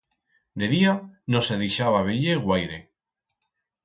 [0.59, 0.93] De día
[1.31, 2.79] no se dixaba veyer guaire.